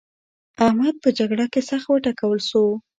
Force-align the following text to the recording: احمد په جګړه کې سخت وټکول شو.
احمد 0.67 0.95
په 1.03 1.09
جګړه 1.17 1.45
کې 1.53 1.61
سخت 1.69 1.87
وټکول 1.89 2.39
شو. 2.49 2.63